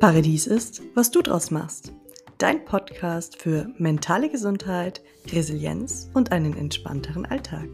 [0.00, 1.92] Paradies ist, was du draus machst.
[2.38, 7.68] Dein Podcast für mentale Gesundheit, Resilienz und einen entspannteren Alltag.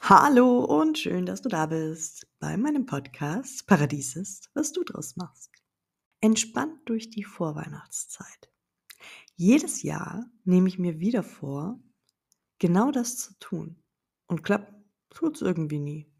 [0.00, 5.14] Hallo und schön, dass du da bist bei meinem Podcast Paradies ist, was du draus
[5.14, 5.52] machst.
[6.20, 8.50] Entspannt durch die Vorweihnachtszeit.
[9.36, 11.78] Jedes Jahr nehme ich mir wieder vor,
[12.58, 13.80] genau das zu tun.
[14.26, 14.74] Und klappt
[15.10, 16.12] tut's irgendwie nie.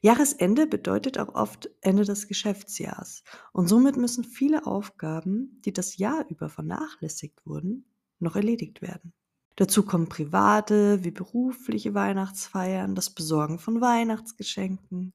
[0.00, 6.26] Jahresende bedeutet auch oft Ende des Geschäftsjahrs und somit müssen viele Aufgaben, die das Jahr
[6.28, 7.84] über vernachlässigt wurden,
[8.18, 9.12] noch erledigt werden.
[9.56, 15.12] Dazu kommen private wie berufliche Weihnachtsfeiern, das Besorgen von Weihnachtsgeschenken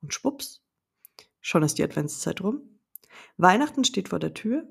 [0.00, 0.62] und schwupps,
[1.40, 2.62] schon ist die Adventszeit rum.
[3.36, 4.68] Weihnachten steht vor der Tür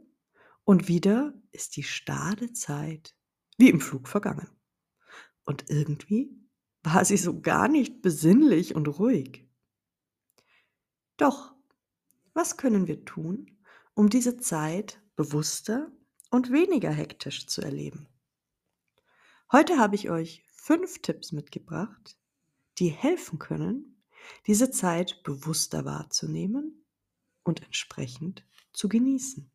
[0.63, 3.16] und wieder ist die starre Zeit
[3.58, 4.49] wie im Flug vergangen.
[5.44, 6.30] Und irgendwie
[6.83, 9.47] war sie so gar nicht besinnlich und ruhig.
[11.17, 11.53] Doch,
[12.33, 13.58] was können wir tun,
[13.94, 15.91] um diese Zeit bewusster
[16.30, 18.07] und weniger hektisch zu erleben?
[19.52, 22.17] Heute habe ich euch fünf Tipps mitgebracht,
[22.77, 24.03] die helfen können,
[24.47, 26.85] diese Zeit bewusster wahrzunehmen
[27.44, 29.52] und entsprechend zu genießen.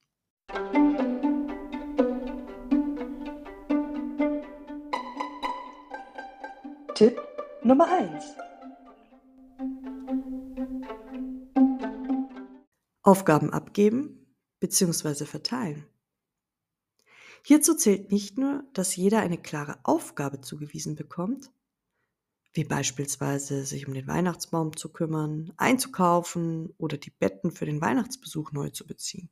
[6.95, 7.21] Tipp
[7.65, 8.25] Nummer 1.
[13.03, 15.25] Aufgaben abgeben bzw.
[15.25, 15.89] verteilen.
[17.43, 21.51] Hierzu zählt nicht nur, dass jeder eine klare Aufgabe zugewiesen bekommt,
[22.53, 28.53] wie beispielsweise sich um den Weihnachtsbaum zu kümmern, einzukaufen oder die Betten für den Weihnachtsbesuch
[28.53, 29.31] neu zu beziehen.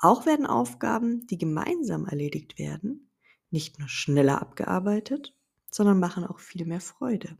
[0.00, 3.12] Auch werden Aufgaben, die gemeinsam erledigt werden,
[3.50, 5.33] nicht nur schneller abgearbeitet,
[5.74, 7.36] sondern machen auch viel mehr Freude.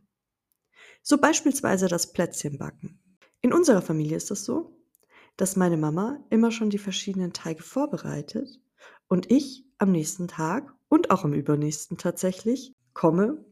[1.03, 3.01] So beispielsweise das Plätzchenbacken.
[3.43, 4.77] In unserer Familie ist das so,
[5.37, 8.61] dass meine Mama immer schon die verschiedenen Teige vorbereitet
[9.07, 13.45] und ich am nächsten Tag und auch am übernächsten tatsächlich komme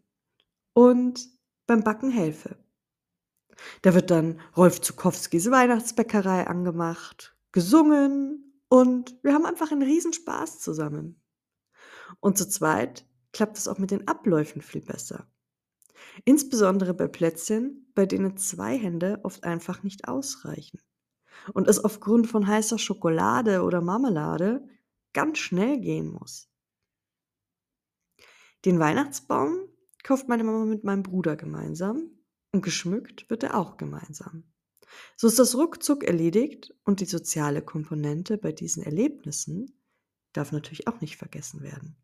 [0.72, 1.28] und
[1.68, 2.56] beim Backen helfe.
[3.82, 11.22] Da wird dann Rolf Zukowskis Weihnachtsbäckerei angemacht, gesungen und wir haben einfach einen Riesenspaß zusammen.
[12.18, 15.26] Und zu zweit klappt es auch mit den Abläufen viel besser.
[16.24, 20.80] Insbesondere bei Plätzchen, bei denen zwei Hände oft einfach nicht ausreichen.
[21.54, 24.66] Und es aufgrund von heißer Schokolade oder Marmelade
[25.12, 26.48] ganz schnell gehen muss.
[28.64, 29.68] Den Weihnachtsbaum
[30.02, 32.10] kauft meine Mama mit meinem Bruder gemeinsam
[32.52, 34.44] und geschmückt wird er auch gemeinsam.
[35.16, 39.74] So ist das ruckzuck erledigt und die soziale Komponente bei diesen Erlebnissen
[40.32, 41.96] darf natürlich auch nicht vergessen werden.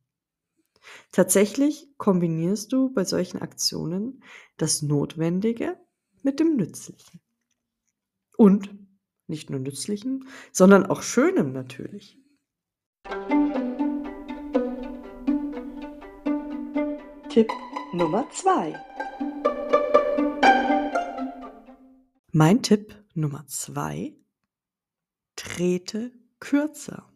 [1.12, 4.22] Tatsächlich kombinierst du bei solchen Aktionen
[4.56, 5.78] das Notwendige
[6.22, 7.20] mit dem Nützlichen.
[8.36, 8.70] Und
[9.26, 12.18] nicht nur Nützlichen, sondern auch Schönem natürlich.
[17.28, 17.50] Tipp
[17.92, 18.74] Nummer 2.
[22.32, 24.14] Mein Tipp Nummer 2.
[25.36, 27.10] Trete kürzer.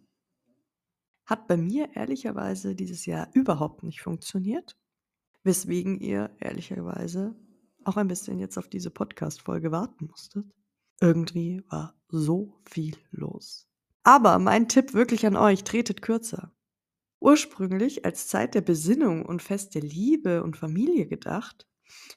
[1.33, 4.77] Hat bei mir ehrlicherweise dieses Jahr überhaupt nicht funktioniert,
[5.45, 7.35] weswegen ihr ehrlicherweise
[7.85, 10.45] auch ein bisschen jetzt auf diese Podcast-Folge warten musstet.
[11.01, 13.67] Irgendwie war so viel los.
[14.03, 16.53] Aber mein Tipp wirklich an euch, tretet kürzer.
[17.19, 21.67] Ursprünglich als Zeit der Besinnung und Fest der Liebe und Familie gedacht,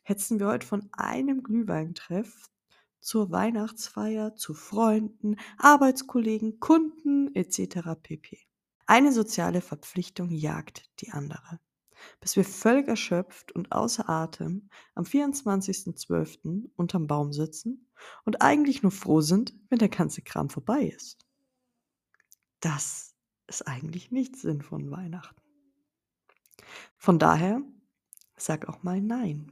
[0.04, 2.50] hetzen wir heute von einem Glühweintreff
[3.00, 7.96] zur Weihnachtsfeier, zu Freunden, Arbeitskollegen, Kunden etc.
[8.04, 8.46] pp.
[8.88, 11.59] Eine soziale Verpflichtung jagt die andere,
[12.19, 16.69] bis wir völlig erschöpft und außer Atem am 24.12.
[16.75, 17.90] unterm Baum sitzen
[18.25, 21.25] und eigentlich nur froh sind, wenn der ganze Kram vorbei ist.
[22.59, 23.16] Das
[23.47, 25.41] ist eigentlich nicht Sinn von Weihnachten.
[26.97, 27.62] Von daher
[28.38, 29.51] sag auch mal Nein.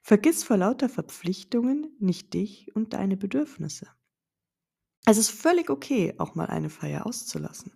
[0.00, 3.90] Vergiss vor lauter Verpflichtungen nicht dich und deine Bedürfnisse.
[5.04, 7.72] Es ist völlig okay, auch mal eine Feier auszulassen.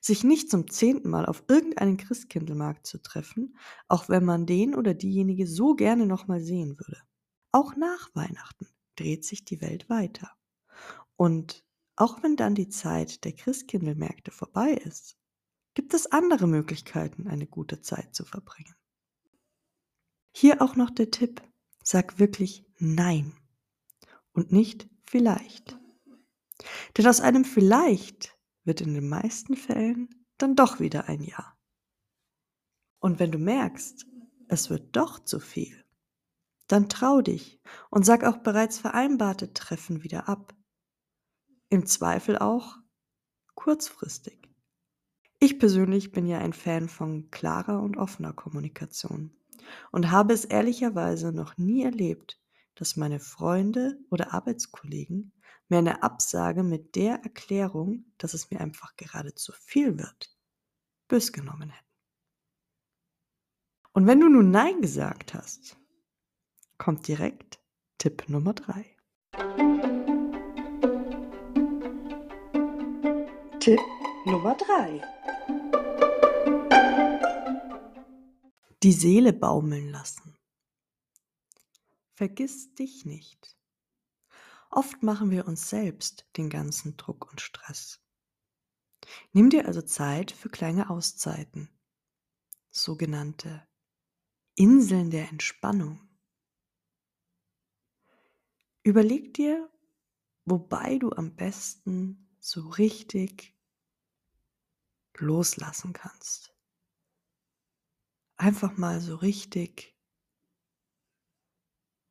[0.00, 3.56] Sich nicht zum zehnten Mal auf irgendeinen Christkindlmarkt zu treffen,
[3.88, 7.00] auch wenn man den oder diejenige so gerne nochmal sehen würde.
[7.52, 10.30] Auch nach Weihnachten dreht sich die Welt weiter.
[11.16, 11.64] Und
[11.96, 15.16] auch wenn dann die Zeit der Christkindlmärkte vorbei ist,
[15.74, 18.74] gibt es andere Möglichkeiten, eine gute Zeit zu verbringen.
[20.32, 21.42] Hier auch noch der Tipp,
[21.82, 23.32] sag wirklich Nein
[24.32, 25.78] und nicht vielleicht.
[26.96, 28.37] Denn aus einem vielleicht
[28.68, 31.56] wird in den meisten Fällen dann doch wieder ein Ja.
[33.00, 34.06] Und wenn du merkst,
[34.48, 35.84] es wird doch zu viel,
[36.68, 37.60] dann trau dich
[37.90, 40.54] und sag auch bereits vereinbarte Treffen wieder ab.
[41.70, 42.76] Im Zweifel auch
[43.54, 44.48] kurzfristig.
[45.40, 49.36] Ich persönlich bin ja ein Fan von klarer und offener Kommunikation
[49.92, 52.40] und habe es ehrlicherweise noch nie erlebt,
[52.74, 55.32] dass meine Freunde oder Arbeitskollegen
[55.70, 60.36] mir eine Absage mit der Erklärung, dass es mir einfach gerade zu viel wird,
[61.08, 61.88] bös genommen hätten.
[63.92, 65.76] Und wenn du nun Nein gesagt hast,
[66.78, 67.60] kommt direkt
[67.98, 68.84] Tipp Nummer 3.
[73.58, 73.80] Tipp
[74.24, 75.02] Nummer 3.
[78.84, 80.36] Die Seele baumeln lassen.
[82.14, 83.57] Vergiss dich nicht.
[84.70, 88.00] Oft machen wir uns selbst den ganzen Druck und Stress.
[89.32, 91.70] Nimm dir also Zeit für kleine Auszeiten,
[92.70, 93.66] sogenannte
[94.54, 96.08] Inseln der Entspannung.
[98.82, 99.70] Überleg dir,
[100.44, 103.54] wobei du am besten so richtig
[105.16, 106.54] loslassen kannst.
[108.36, 109.96] Einfach mal so richtig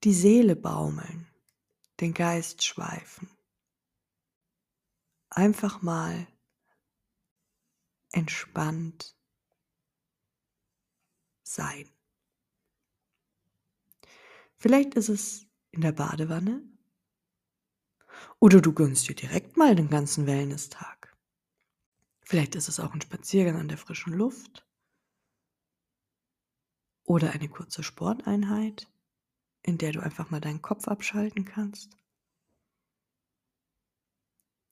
[0.04, 1.26] die Seele baumeln,
[1.99, 3.29] den Geist schweifen.
[5.29, 6.27] Einfach mal
[8.11, 9.15] entspannt
[11.44, 11.89] sein.
[14.55, 16.63] Vielleicht ist es in der Badewanne
[18.39, 21.15] oder du gönnst dir direkt mal den ganzen Wellness-Tag.
[22.21, 24.67] Vielleicht ist es auch ein Spaziergang an der frischen Luft
[27.03, 28.91] oder eine kurze Sporteinheit
[29.68, 31.98] in der du einfach mal deinen Kopf abschalten kannst.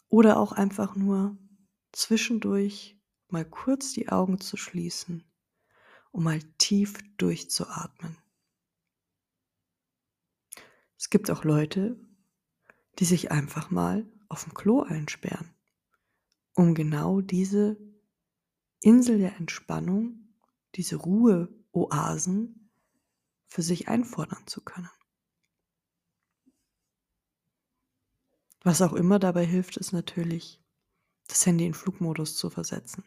[0.08, 1.38] Oder auch einfach nur
[1.92, 2.98] zwischendurch
[3.28, 5.26] mal kurz die Augen zu schließen,
[6.12, 8.18] um mal tief durchzuatmen.
[10.98, 12.00] Es gibt auch Leute,
[12.98, 15.54] die sich einfach mal auf dem Klo einsperren,
[16.54, 17.76] um genau diese
[18.80, 20.30] Insel der Entspannung,
[20.76, 22.65] diese Ruheoasen
[23.48, 24.90] für sich einfordern zu können.
[28.66, 30.60] Was auch immer dabei hilft, ist natürlich,
[31.28, 33.04] das Handy in Flugmodus zu versetzen.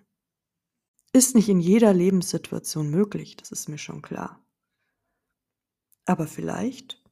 [1.13, 4.41] Ist nicht in jeder Lebenssituation möglich, das ist mir schon klar.
[6.05, 7.03] Aber vielleicht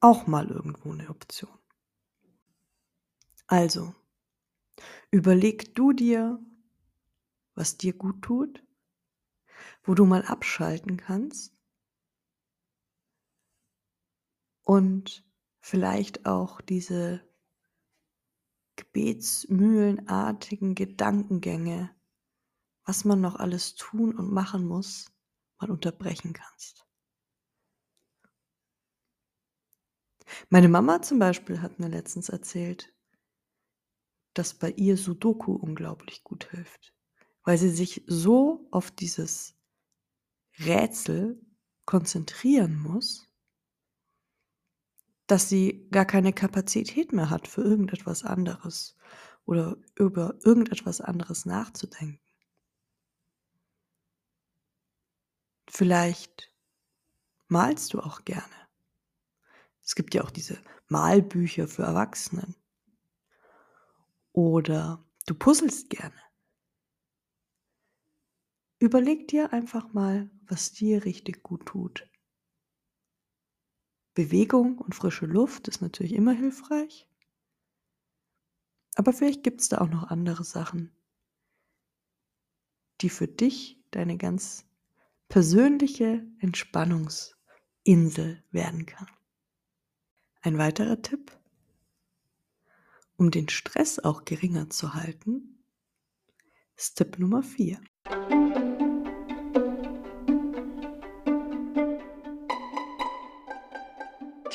[0.00, 1.58] auch mal irgendwo eine Option.
[3.46, 3.94] Also,
[5.10, 6.38] überleg du dir,
[7.54, 8.62] was dir gut tut,
[9.82, 11.55] wo du mal abschalten kannst
[14.66, 15.24] und
[15.60, 17.22] vielleicht auch diese
[18.74, 21.94] gebetsmühlenartigen Gedankengänge,
[22.84, 25.12] was man noch alles tun und machen muss,
[25.60, 26.84] mal unterbrechen kannst.
[30.50, 32.92] Meine Mama zum Beispiel hat mir letztens erzählt,
[34.34, 36.92] dass bei ihr Sudoku unglaublich gut hilft,
[37.44, 39.54] weil sie sich so auf dieses
[40.58, 41.40] Rätsel
[41.84, 43.25] konzentrieren muss,
[45.26, 48.96] dass sie gar keine Kapazität mehr hat für irgendetwas anderes
[49.44, 52.20] oder über irgendetwas anderes nachzudenken.
[55.68, 56.52] Vielleicht
[57.48, 58.44] malst du auch gerne.
[59.82, 62.56] Es gibt ja auch diese Malbücher für Erwachsenen.
[64.32, 66.20] Oder du puzzelst gerne.
[68.78, 72.06] Überleg dir einfach mal, was dir richtig gut tut.
[74.16, 77.06] Bewegung und frische Luft ist natürlich immer hilfreich.
[78.94, 80.90] Aber vielleicht gibt es da auch noch andere Sachen,
[83.02, 84.64] die für dich deine ganz
[85.28, 89.10] persönliche Entspannungsinsel werden kann.
[90.40, 91.38] Ein weiterer Tipp,
[93.18, 95.62] um den Stress auch geringer zu halten,
[96.74, 97.78] ist Tipp Nummer 4.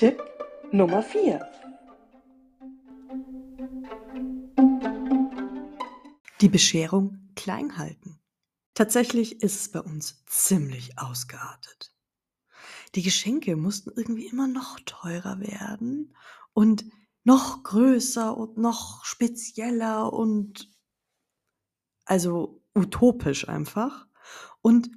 [0.02, 0.20] Tipp
[0.72, 1.48] Nummer 4.
[6.42, 8.20] Die Bescherung klein halten.
[8.74, 11.94] Tatsächlich ist es bei uns ziemlich ausgeartet.
[12.96, 16.18] Die Geschenke mussten irgendwie immer noch teurer werden
[16.54, 16.84] und
[17.24, 20.68] noch größer und noch spezieller und
[22.06, 24.08] also utopisch einfach.
[24.64, 24.90] Und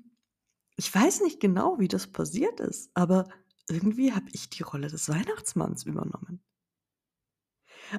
[0.76, 3.28] ich weiß nicht genau, wie das passiert ist, aber
[3.68, 6.42] irgendwie habe ich die Rolle des Weihnachtsmanns übernommen.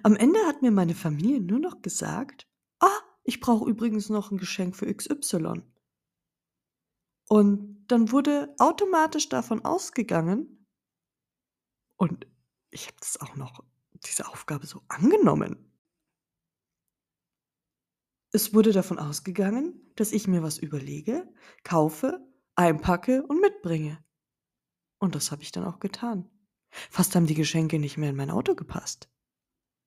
[0.03, 2.47] Am Ende hat mir meine Familie nur noch gesagt:
[2.79, 5.63] „Ah, ich brauche übrigens noch ein Geschenk für XY.“
[7.29, 10.65] Und dann wurde automatisch davon ausgegangen,
[11.97, 12.25] Und
[12.71, 13.63] ich habe das auch noch
[14.05, 15.71] diese Aufgabe so angenommen.
[18.31, 21.27] Es wurde davon ausgegangen, dass ich mir was überlege,
[21.63, 22.19] kaufe,
[22.55, 23.97] einpacke und mitbringe.
[25.05, 26.27] Und das habe ich dann auch getan.
[26.71, 29.07] Fast haben die Geschenke nicht mehr in mein Auto gepasst.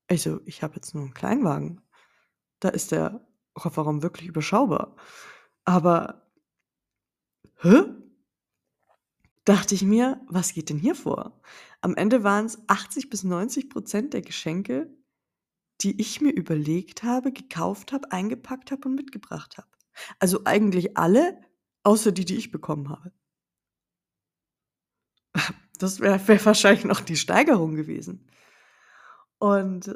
[0.06, 1.80] Also, ich habe jetzt nur einen Kleinwagen.
[2.60, 4.94] Da ist der Kofferraum wirklich überschaubar.
[5.64, 6.30] Aber
[7.56, 7.82] hä?
[9.44, 11.40] Dachte ich mir, was geht denn hier vor?
[11.80, 14.88] Am Ende waren es 80 bis 90 Prozent der Geschenke,
[15.80, 19.68] die ich mir überlegt habe, gekauft habe, eingepackt habe und mitgebracht habe.
[20.20, 21.40] Also eigentlich alle,
[21.82, 23.12] außer die, die ich bekommen habe.
[25.78, 28.28] Das wäre wär wahrscheinlich noch die Steigerung gewesen.
[29.38, 29.94] Und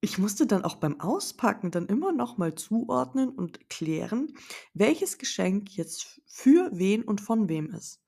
[0.00, 4.36] ich musste dann auch beim Auspacken dann immer noch mal zuordnen und klären,
[4.74, 8.00] welches Geschenk jetzt für wen und von wem ist.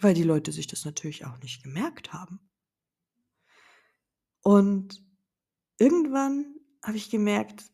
[0.00, 2.40] Weil die Leute sich das natürlich auch nicht gemerkt haben.
[4.42, 5.02] Und
[5.78, 7.64] irgendwann habe ich gemerkt,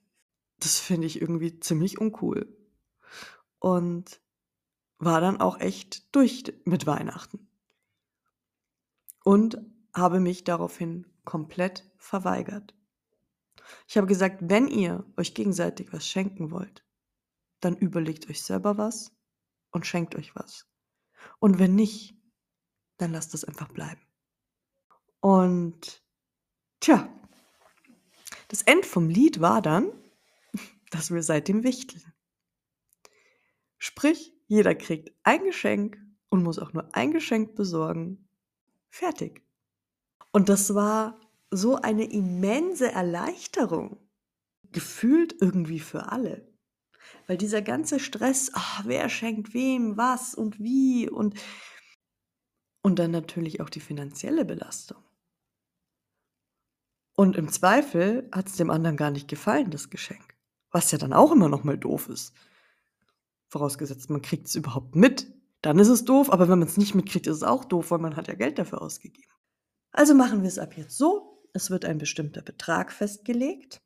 [0.59, 2.57] das finde ich irgendwie ziemlich uncool.
[3.59, 4.21] Und
[4.99, 7.49] war dann auch echt durch mit Weihnachten.
[9.25, 9.59] Und
[9.95, 12.75] habe mich daraufhin komplett verweigert.
[13.87, 16.85] Ich habe gesagt, wenn ihr euch gegenseitig was schenken wollt,
[17.61, 19.13] dann überlegt euch selber was
[19.71, 20.67] und schenkt euch was.
[21.39, 22.17] Und wenn nicht,
[22.97, 24.01] dann lasst es einfach bleiben.
[25.21, 26.03] Und
[26.81, 27.09] tja,
[28.49, 29.93] das End vom Lied war dann,
[30.91, 32.13] dass wir seitdem wichteln.
[33.79, 35.99] Sprich, jeder kriegt ein Geschenk
[36.29, 38.29] und muss auch nur ein Geschenk besorgen.
[38.93, 39.43] Fertig.
[40.33, 41.19] Und das war
[41.51, 43.97] so eine immense Erleichterung,
[44.71, 46.47] gefühlt irgendwie für alle.
[47.27, 51.41] Weil dieser ganze Stress, ach, wer schenkt wem was und wie und,
[52.83, 55.03] und dann natürlich auch die finanzielle Belastung.
[57.17, 60.37] Und im Zweifel hat es dem anderen gar nicht gefallen, das Geschenk.
[60.71, 62.35] Was ja dann auch immer noch mal doof ist.
[63.49, 65.33] Vorausgesetzt, man kriegt es überhaupt mit.
[65.63, 67.99] Dann ist es doof, aber wenn man es nicht mitkriegt, ist es auch doof, weil
[67.99, 69.33] man hat ja Geld dafür ausgegeben.
[69.93, 73.81] Also machen wir es ab jetzt so, es wird ein bestimmter Betrag festgelegt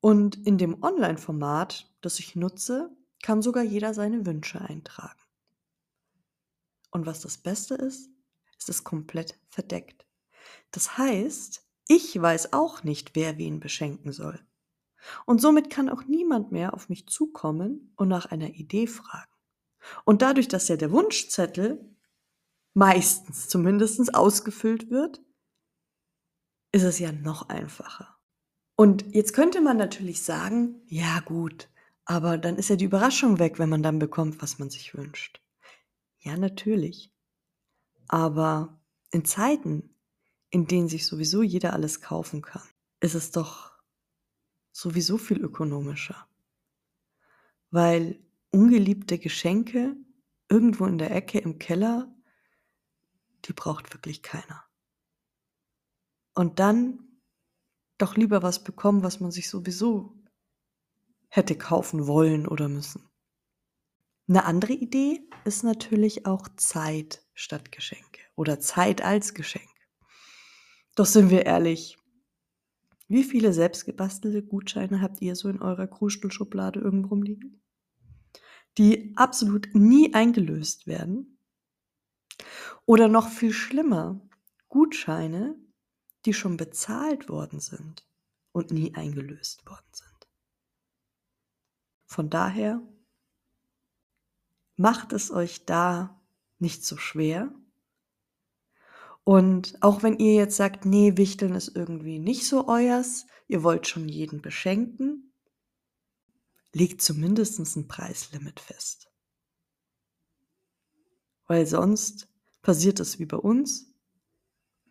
[0.00, 5.20] und in dem Online-Format, das ich nutze, kann sogar jeder seine Wünsche eintragen.
[6.90, 8.10] Und was das Beste ist,
[8.58, 10.06] ist es komplett verdeckt.
[10.70, 14.38] Das heißt, ich weiß auch nicht, wer wen beschenken soll.
[15.26, 19.33] Und somit kann auch niemand mehr auf mich zukommen und nach einer Idee fragen.
[20.04, 21.94] Und dadurch, dass ja der Wunschzettel
[22.74, 25.22] meistens zumindest ausgefüllt wird,
[26.72, 28.18] ist es ja noch einfacher.
[28.76, 31.68] Und jetzt könnte man natürlich sagen, ja gut,
[32.04, 35.40] aber dann ist ja die Überraschung weg, wenn man dann bekommt, was man sich wünscht.
[36.18, 37.12] Ja, natürlich.
[38.08, 39.94] Aber in Zeiten,
[40.50, 42.66] in denen sich sowieso jeder alles kaufen kann,
[43.00, 43.72] ist es doch
[44.72, 46.26] sowieso viel ökonomischer.
[47.70, 48.18] Weil
[48.54, 49.96] ungeliebte Geschenke
[50.48, 52.14] irgendwo in der Ecke im Keller,
[53.44, 54.64] die braucht wirklich keiner
[56.34, 56.98] und dann
[57.98, 60.16] doch lieber was bekommen, was man sich sowieso
[61.28, 63.08] hätte kaufen wollen oder müssen.
[64.28, 69.68] Eine andere Idee ist natürlich auch Zeit statt Geschenke oder Zeit als Geschenk.
[70.94, 71.98] Doch sind wir ehrlich,
[73.06, 77.63] wie viele selbstgebastelte Gutscheine habt ihr so in eurer Kruschtelschublade irgendwo rumliegen?
[78.78, 81.38] Die absolut nie eingelöst werden?
[82.86, 84.20] Oder noch viel schlimmer,
[84.68, 85.56] Gutscheine,
[86.26, 88.06] die schon bezahlt worden sind
[88.52, 90.28] und nie eingelöst worden sind.
[92.06, 92.82] Von daher
[94.76, 96.20] macht es euch da
[96.58, 97.52] nicht so schwer.
[99.24, 103.86] Und auch wenn ihr jetzt sagt, nee, Wichteln ist irgendwie nicht so euers, ihr wollt
[103.86, 105.33] schon jeden beschenken,
[106.74, 109.10] legt zumindest ein Preislimit fest.
[111.46, 112.28] Weil sonst
[112.62, 113.94] passiert es wie bei uns,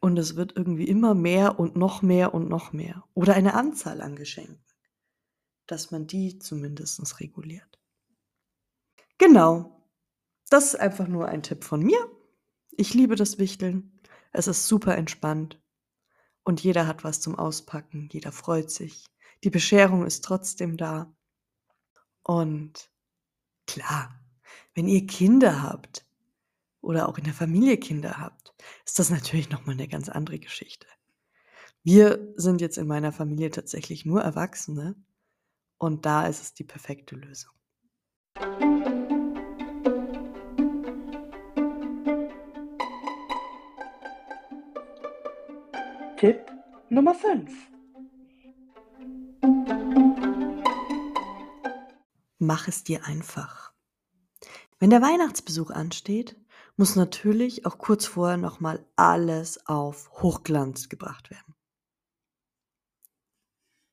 [0.04, 3.06] und es wird irgendwie immer mehr und noch mehr und noch mehr.
[3.13, 4.62] Oder eine Anzahl an Geschenken,
[5.66, 7.80] dass man die zumindest reguliert.
[9.18, 9.88] Genau,
[10.50, 11.98] das ist einfach nur ein Tipp von mir.
[12.72, 13.98] Ich liebe das Wichteln.
[14.34, 15.63] Es ist super entspannt.
[16.44, 19.06] Und jeder hat was zum Auspacken, jeder freut sich.
[19.46, 21.16] Die Bescherung ist trotzdem da.
[22.24, 22.89] Und
[23.68, 24.20] klar,
[24.75, 26.06] wenn ihr Kinder habt,
[26.82, 28.53] oder auch in der Familie Kinder habt,
[28.86, 30.88] ist das natürlich noch mal 'ne ganz andere Geschichte.
[31.84, 34.96] Wir sind jetzt in meiner Familie tatsächlich nur Erwachsene
[35.77, 37.51] und da ist es die perfekte Lösung.
[46.18, 46.46] Tipp
[46.89, 47.73] Nummer 5.
[52.43, 53.71] Mach es dir einfach.
[54.77, 56.35] Wenn der Weihnachtsbesuch ansteht,
[56.75, 61.55] muss natürlich auch kurz vorher nochmal alles auf Hochglanz gebracht werden.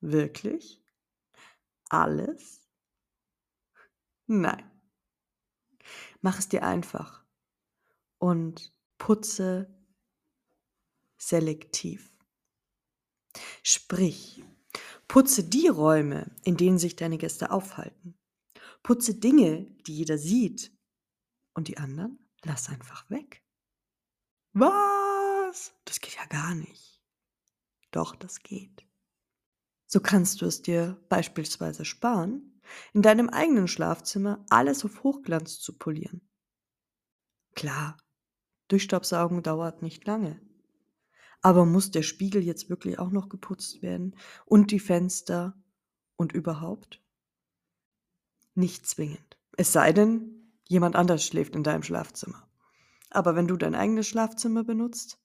[0.01, 0.83] Wirklich?
[1.91, 2.69] Alles?
[4.27, 4.69] Nein.
[6.21, 7.25] Mach es dir einfach
[8.19, 9.73] und putze
[11.19, 12.13] selektiv.
[13.63, 14.43] Sprich,
[15.07, 18.20] putze die Räume, in denen sich deine Gäste aufhalten.
[18.83, 20.73] Putze Dinge, die jeder sieht.
[21.55, 23.45] Und die anderen lass einfach weg.
[24.53, 25.75] Was?
[25.85, 27.03] Das geht ja gar nicht.
[27.91, 28.87] Doch, das geht.
[29.87, 32.61] So kannst du es dir beispielsweise sparen,
[32.93, 36.21] in deinem eigenen Schlafzimmer alles auf Hochglanz zu polieren.
[37.57, 37.97] Klar,
[38.69, 40.41] Durchstaubsaugen dauert nicht lange.
[41.43, 44.17] Aber muss der Spiegel jetzt wirklich auch noch geputzt werden?
[44.45, 45.61] Und die Fenster
[46.17, 47.03] und überhaupt?
[48.61, 49.39] Nicht zwingend.
[49.57, 52.47] Es sei denn, jemand anders schläft in deinem Schlafzimmer.
[53.09, 55.19] Aber wenn du dein eigenes Schlafzimmer benutzt,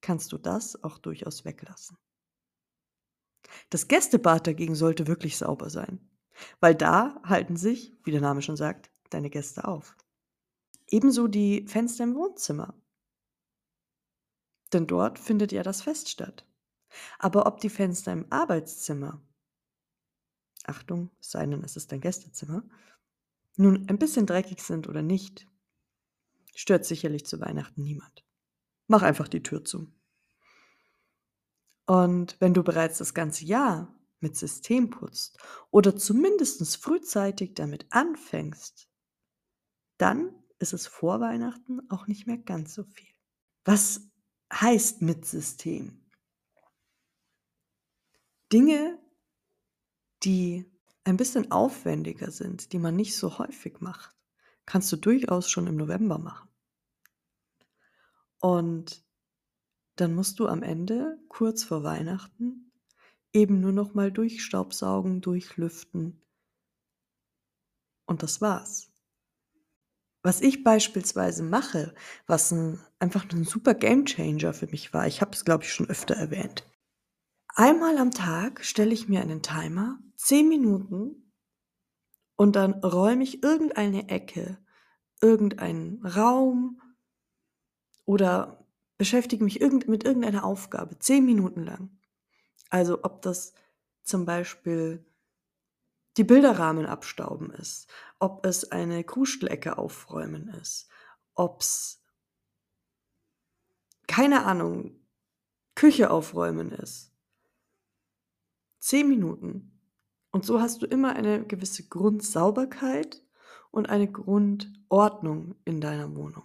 [0.00, 1.98] kannst du das auch durchaus weglassen.
[3.68, 6.00] Das Gästebad dagegen sollte wirklich sauber sein,
[6.58, 9.94] weil da halten sich, wie der Name schon sagt, deine Gäste auf.
[10.88, 12.72] Ebenso die Fenster im Wohnzimmer.
[14.72, 16.46] Denn dort findet ja das Fest statt.
[17.18, 19.20] Aber ob die Fenster im Arbeitszimmer,
[20.68, 22.62] Achtung, es denn, es ist dein Gästezimmer,
[23.56, 25.46] nun ein bisschen dreckig sind oder nicht,
[26.54, 28.24] stört sicherlich zu Weihnachten niemand.
[28.86, 29.92] Mach einfach die Tür zu.
[31.86, 35.38] Und wenn du bereits das ganze Jahr mit System putzt
[35.70, 38.88] oder zumindest frühzeitig damit anfängst,
[39.96, 43.08] dann ist es vor Weihnachten auch nicht mehr ganz so viel.
[43.64, 44.02] Was
[44.52, 46.04] heißt mit System?
[48.52, 48.98] Dinge,
[50.28, 50.70] die
[51.04, 54.14] ein bisschen aufwendiger sind, die man nicht so häufig macht,
[54.66, 56.50] kannst du durchaus schon im November machen.
[58.38, 59.02] Und
[59.96, 62.72] dann musst du am Ende, kurz vor Weihnachten,
[63.32, 66.22] eben nur noch mal durchstaubsaugen, durchlüften.
[68.04, 68.90] Und das war's.
[70.22, 71.94] Was ich beispielsweise mache,
[72.26, 75.88] was ein, einfach ein super Gamechanger für mich war, ich habe es, glaube ich, schon
[75.88, 76.66] öfter erwähnt.
[77.60, 81.32] Einmal am Tag stelle ich mir einen Timer, 10 Minuten,
[82.36, 84.58] und dann räume ich irgendeine Ecke,
[85.20, 86.80] irgendeinen Raum
[88.04, 88.64] oder
[88.96, 91.98] beschäftige mich irgend, mit irgendeiner Aufgabe, 10 Minuten lang.
[92.70, 93.54] Also ob das
[94.04, 95.04] zum Beispiel
[96.16, 97.90] die Bilderrahmen abstauben ist,
[98.20, 100.88] ob es eine Krustelecke aufräumen ist,
[101.34, 102.04] ob es,
[104.06, 105.04] keine Ahnung,
[105.74, 107.07] Küche aufräumen ist.
[108.78, 109.80] Zehn Minuten.
[110.30, 113.22] Und so hast du immer eine gewisse Grundsauberkeit
[113.70, 116.44] und eine Grundordnung in deiner Wohnung.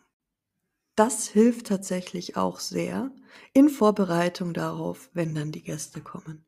[0.96, 3.12] Das hilft tatsächlich auch sehr
[3.54, 6.46] in Vorbereitung darauf, wenn dann die Gäste kommen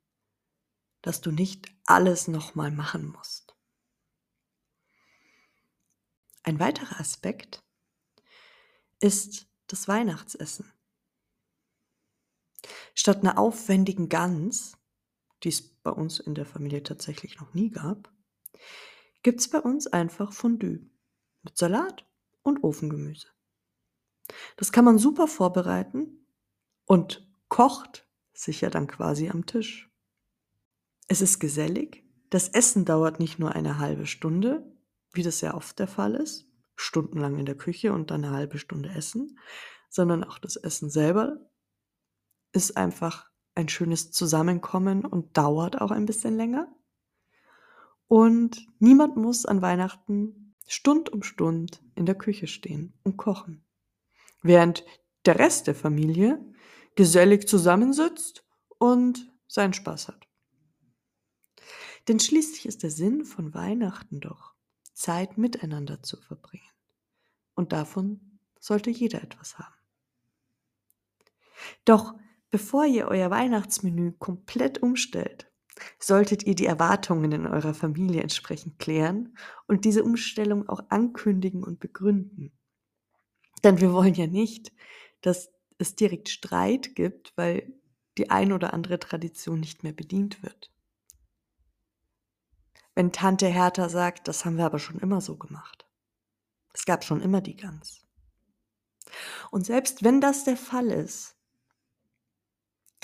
[1.06, 3.56] dass du nicht alles nochmal machen musst.
[6.41, 7.63] Ein weiterer Aspekt
[9.00, 10.74] ist das Weihnachtsessen.
[12.95, 14.76] Statt einer aufwendigen Gans,
[15.43, 18.12] die es bei uns in der Familie tatsächlich noch nie gab,
[19.24, 20.89] gibt es bei uns einfach Fondue
[21.43, 22.06] mit Salat
[22.43, 23.28] und Ofengemüse.
[24.58, 26.26] Das kann man super vorbereiten
[26.86, 29.91] und kocht sich ja dann quasi am Tisch.
[31.08, 32.04] Es ist gesellig.
[32.30, 34.65] Das Essen dauert nicht nur eine halbe Stunde,
[35.13, 38.58] wie das ja oft der Fall ist, stundenlang in der Küche und dann eine halbe
[38.58, 39.39] Stunde essen,
[39.89, 41.38] sondern auch das Essen selber
[42.52, 46.74] ist einfach ein schönes Zusammenkommen und dauert auch ein bisschen länger.
[48.08, 53.63] Und niemand muss an Weihnachten Stund um Stund in der Küche stehen und kochen.
[54.41, 54.84] Während
[55.26, 56.44] der Rest der Familie
[56.96, 58.46] gesellig zusammensitzt
[58.78, 60.28] und seinen Spaß hat.
[62.08, 64.54] Denn schließlich ist der Sinn von Weihnachten doch,
[64.94, 66.63] Zeit miteinander zu verbringen.
[67.56, 69.74] Und davon sollte jeder etwas haben.
[71.86, 72.15] Doch
[72.56, 75.52] bevor ihr euer Weihnachtsmenü komplett umstellt,
[76.00, 79.38] solltet ihr die Erwartungen in eurer Familie entsprechend klären
[79.68, 82.54] und diese Umstellung auch ankündigen und begründen.
[83.65, 84.72] Denn wir wollen ja nicht,
[85.20, 87.74] dass es direkt Streit gibt, weil
[88.18, 90.72] die ein oder andere Tradition nicht mehr bedient wird
[92.96, 95.86] wenn Tante Hertha sagt, das haben wir aber schon immer so gemacht.
[96.74, 98.06] Es gab schon immer die Gans.
[99.52, 101.35] Und selbst wenn das der Fall ist,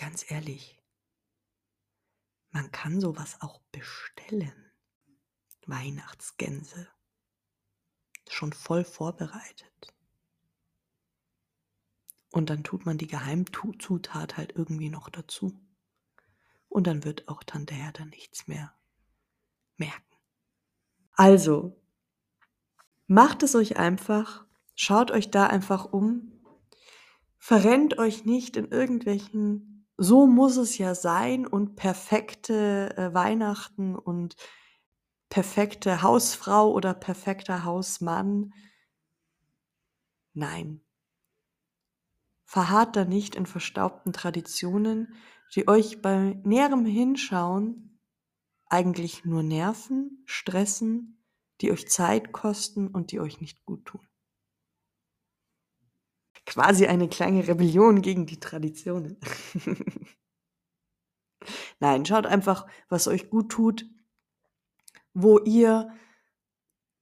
[0.01, 0.83] ganz ehrlich,
[2.49, 4.71] man kann sowas auch bestellen.
[5.67, 6.87] Weihnachtsgänse.
[8.27, 9.93] Schon voll vorbereitet.
[12.31, 15.53] Und dann tut man die Geheimzutat halt irgendwie noch dazu.
[16.67, 18.73] Und dann wird auch Tante Herda nichts mehr
[19.77, 20.15] merken.
[21.13, 21.79] Also,
[23.05, 26.43] macht es euch einfach, schaut euch da einfach um,
[27.37, 34.35] verrennt euch nicht in irgendwelchen, so muss es ja sein und perfekte äh, Weihnachten und
[35.29, 38.53] perfekte Hausfrau oder perfekter Hausmann.
[40.33, 40.81] Nein.
[42.45, 45.15] Verharrt da nicht in verstaubten Traditionen,
[45.55, 47.99] die euch bei näherem Hinschauen
[48.67, 51.23] eigentlich nur nerven, stressen,
[51.61, 54.10] die euch Zeit kosten und die euch nicht gut tun.
[56.45, 59.17] Quasi eine kleine Rebellion gegen die Traditionen.
[61.79, 63.85] Nein, schaut einfach, was euch gut tut,
[65.13, 65.93] wo ihr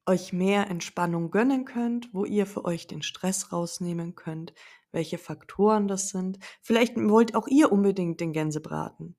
[0.05, 4.53] euch mehr Entspannung gönnen könnt, wo ihr für euch den Stress rausnehmen könnt,
[4.91, 6.39] welche Faktoren das sind.
[6.61, 9.15] Vielleicht wollt auch ihr unbedingt den Gänsebraten.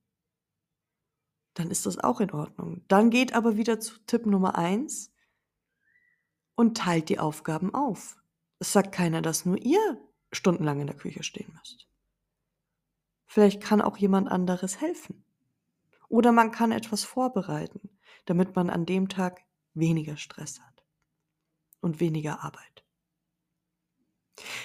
[1.54, 2.84] Dann ist das auch in Ordnung.
[2.88, 5.12] Dann geht aber wieder zu Tipp Nummer eins
[6.56, 8.16] und teilt die Aufgaben auf.
[8.58, 9.98] Es sagt keiner, dass nur ihr
[10.32, 11.86] stundenlang in der Küche stehen müsst.
[13.26, 15.24] Vielleicht kann auch jemand anderes helfen.
[16.08, 17.88] Oder man kann etwas vorbereiten,
[18.24, 19.42] damit man an dem Tag
[19.74, 20.84] weniger Stress hat
[21.80, 22.84] und weniger Arbeit.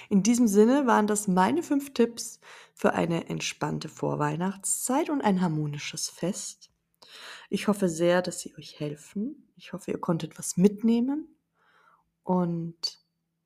[0.10, 2.40] In diesem Sinne waren das meine fünf Tipps
[2.74, 6.72] für eine entspannte Vorweihnachtszeit und ein harmonisches Fest.
[7.50, 9.48] Ich hoffe sehr, dass sie euch helfen.
[9.58, 11.28] Ich hoffe, ihr konntet was mitnehmen
[12.24, 13.00] und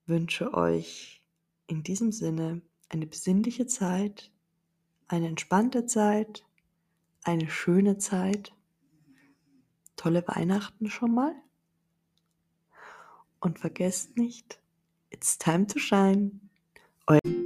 [0.05, 1.18] wünsche euch
[1.69, 4.31] in diesem Sinne eine besinnliche Zeit,
[5.07, 6.43] eine entspannte Zeit,
[7.23, 8.53] eine schöne Zeit,
[9.95, 11.35] tolle Weihnachten schon mal.
[13.39, 14.59] Und vergesst nicht,
[15.11, 16.31] it's time to shine.
[17.07, 17.38] Eu